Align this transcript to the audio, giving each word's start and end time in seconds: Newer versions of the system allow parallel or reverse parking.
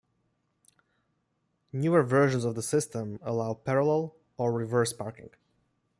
Newer 1.71 2.01
versions 2.01 2.43
of 2.43 2.55
the 2.55 2.63
system 2.63 3.19
allow 3.21 3.53
parallel 3.53 4.15
or 4.35 4.51
reverse 4.51 4.93
parking. 4.93 5.29